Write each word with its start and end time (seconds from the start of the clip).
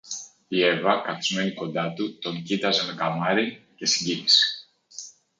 Η 0.47 0.63
Εύα, 0.63 1.01
καθισμένη 1.01 1.53
κοντά 1.53 1.93
του, 1.93 2.17
τον 2.19 2.43
κοίταζε 2.43 2.85
με 2.85 2.93
καμάρι 2.93 3.65
και 3.75 3.85
συγκίνηση 3.85 4.65